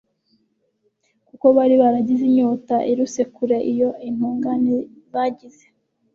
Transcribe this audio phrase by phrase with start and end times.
[1.27, 4.75] kuko bari baragize inyota iruse kure iyo intungane
[5.11, 5.63] zagize